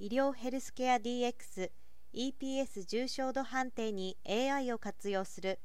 [0.00, 1.72] 医療ヘルスケア DX
[2.14, 5.58] EPS 重症度判定に AI を活用する。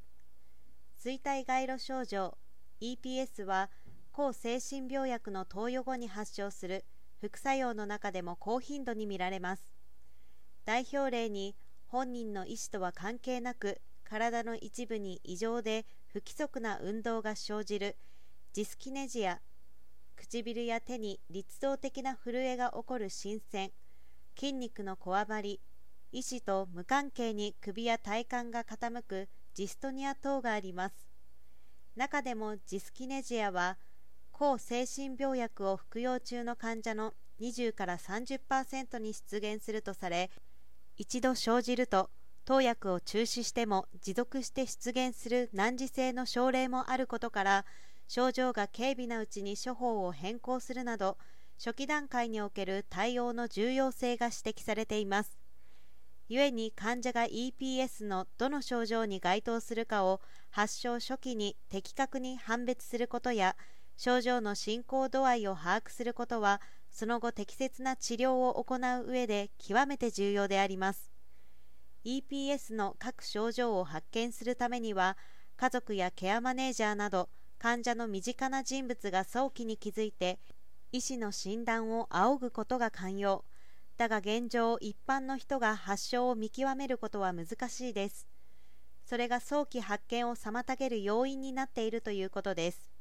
[1.00, 2.36] 衰退街路症状
[2.82, 3.70] EPS は
[4.12, 6.84] 抗精神病薬の投与後に発症する。
[7.20, 9.72] 副作用の中でも高頻度に見られます。
[10.66, 11.56] 代表例に
[11.86, 17.98] 本人の意思とは関係なく体の一部に異常で不規則な運動が生じる。
[18.52, 19.42] ジスキネジア
[20.16, 23.72] 唇や手に律動的な震えが起こる新鮮。
[24.38, 25.60] 筋肉のこわばり
[26.12, 30.96] 意思と無関係に首や体幹が傾くジストニア等があります。
[31.96, 33.78] 中でもジスキネジアは
[34.32, 40.32] 抗精神病薬を服用中の患者の20から30%に出現するとされ
[40.98, 42.10] 一度生じると
[42.46, 47.66] 投薬を中止しても持続して出現する難治性の症例もあることから
[48.08, 51.18] 症状が軽微なうちに処方を変更するなど
[51.58, 55.38] 初期段階における対応の重要性が指摘されています。
[56.30, 63.56] 故に患者が EPS のどの症状に該当するかを発症初期に的確に判別することや
[63.98, 71.12] 症状の進行度合いを把握することはその後適切な治療を行う上で極めて重要であります。
[72.06, 75.18] EPS の各症状を発見するためには
[75.56, 80.40] 家族やケアマネージャーなど患者の身近な人物が早期に気づいて
[80.94, 83.44] 医師の診断を仰ぐことが肝要
[83.98, 88.28] だが現状一般の人が発症を見極めることは難しいです。
[89.04, 92.92] それが早期発見を妨げる要因になっているということです。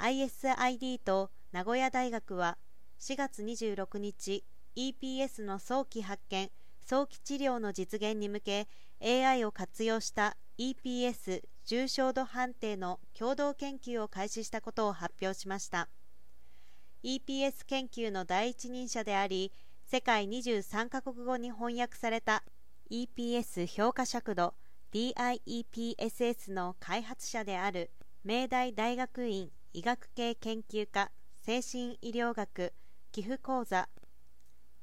[0.00, 2.58] ISID と名古屋大学は
[2.98, 6.50] 4月26日 EPS の早期発見
[6.84, 8.68] 早期治療の実現に向け
[9.00, 15.88] AI を活用した EPS 重症度判定の共同研究を開始したことを発表しました。
[17.04, 19.52] EPS 研究の第一人者であり
[19.84, 22.42] 世界23カ国語に翻訳された
[22.90, 24.54] EPS 評価尺度
[24.90, 27.90] DIEPSS の開発者である
[28.24, 31.10] 明大大学院医学系研究科
[31.42, 32.72] 精神医療学
[33.12, 33.90] 寄付講座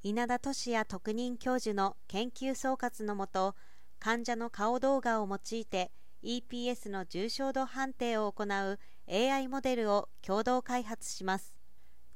[0.04, 3.56] 稲田俊也特任教授の研究総括のもと
[3.98, 5.92] 患者の顔動画を用いて
[6.24, 8.80] EPS の重症度判定を行う
[9.12, 11.61] AI モデルを共同開発します。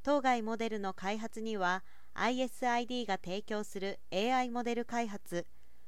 [0.06, 1.84] 当該モデルの開発には
[2.14, 5.48] ISID が提供する AI モデル開発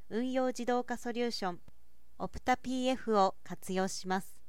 [0.10, 1.60] 運用自動化ソリューション
[2.18, 4.42] オプタ PF を活用します。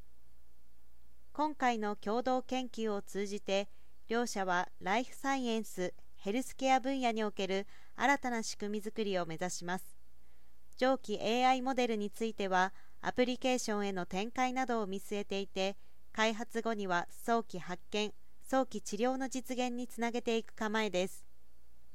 [1.34, 3.68] 今回の共同研究を通じて
[4.08, 9.98] 両者はライフサイエンスヘルスケア分野における新たな仕組みづくりを目指します。
[10.78, 15.76] 上記 AI モデルについてはアプリケーションへの展開などを見据えていて
[16.14, 18.14] 開発後には早期発見
[18.50, 21.27] 早期治療の実現につなげていく構えです。